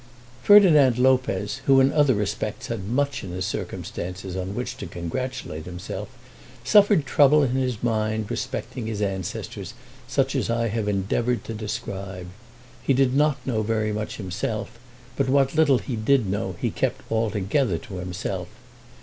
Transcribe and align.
Ferdinand 0.41 0.97
Lopez, 0.97 1.57
who 1.67 1.79
in 1.79 1.93
other 1.93 2.15
respects 2.15 2.69
had 2.69 2.87
much 2.89 3.23
in 3.23 3.29
his 3.31 3.45
circumstances 3.45 4.35
on 4.35 4.55
which 4.55 4.75
to 4.77 4.87
congratulate 4.87 5.65
himself, 5.65 6.09
suffered 6.63 7.05
trouble 7.05 7.43
in 7.43 7.51
his 7.51 7.83
mind 7.83 8.31
respecting 8.31 8.87
his 8.87 8.99
ancestors 8.99 9.75
such 10.07 10.35
as 10.35 10.49
I 10.49 10.69
have 10.69 10.87
endeavoured 10.87 11.43
to 11.43 11.53
describe. 11.53 12.29
He 12.81 12.95
did 12.95 13.13
not 13.13 13.45
know 13.45 13.61
very 13.61 13.93
much 13.93 14.17
himself, 14.17 14.79
but 15.15 15.29
what 15.29 15.53
little 15.53 15.77
he 15.77 15.95
did 15.95 16.27
know 16.27 16.55
he 16.59 16.71
kept 16.71 17.01
altogether 17.11 17.77
to 17.77 17.97
himself. 17.97 18.47